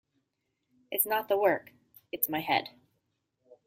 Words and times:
It’s 0.89 1.05
not 1.05 1.27
the 1.27 1.37
work— 1.37 1.73
it’s 2.11 2.27
my 2.27 2.39
head. 2.39 2.69